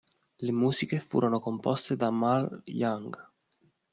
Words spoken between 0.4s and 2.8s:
musiche furono composte da Marl